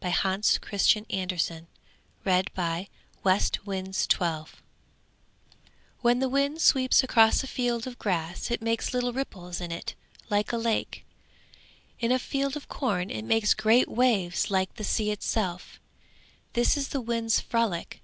THE 0.00 0.14
WIND'S 0.24 0.58
TALE 0.60 0.64
ABOUT 1.04 1.40
WALDEMAR 2.26 2.44
DAA 2.54 2.62
AND 3.24 3.86
HIS 3.96 4.06
DAUGHTERS 4.08 4.54
When 6.02 6.18
the 6.18 6.28
wind 6.28 6.60
sweeps 6.60 7.02
across 7.02 7.42
a 7.42 7.46
field 7.46 7.86
of 7.86 7.98
grass 7.98 8.50
it 8.50 8.60
makes 8.60 8.92
little 8.92 9.14
ripples 9.14 9.58
in 9.58 9.72
it 9.72 9.94
like 10.28 10.52
a 10.52 10.58
lake; 10.58 11.06
in 11.98 12.12
a 12.12 12.18
field 12.18 12.56
of 12.58 12.68
corn 12.68 13.08
it 13.08 13.24
makes 13.24 13.54
great 13.54 13.88
waves 13.88 14.50
like 14.50 14.74
the 14.74 14.84
sea 14.84 15.10
itself: 15.10 15.80
this 16.52 16.76
is 16.76 16.88
the 16.88 17.00
wind's 17.00 17.40
frolic. 17.40 18.02